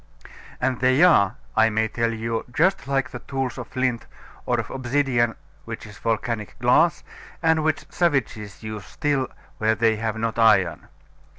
And 0.59 0.79
they 0.79 1.03
are, 1.03 1.35
I 1.55 1.69
may 1.69 1.87
tell 1.87 2.11
you, 2.11 2.43
just 2.51 2.87
like 2.87 3.11
the 3.11 3.19
tools 3.19 3.59
of 3.59 3.67
flint, 3.67 4.07
or 4.47 4.59
of 4.59 4.71
obsidian, 4.71 5.35
which 5.65 5.85
is 5.85 5.99
volcanic 5.99 6.57
glass, 6.57 7.03
and 7.43 7.63
which 7.63 7.85
savages 7.91 8.63
use 8.63 8.83
still 8.85 9.27
where 9.59 9.75
they 9.75 9.97
have 9.97 10.17
not 10.17 10.39
iron. 10.39 10.87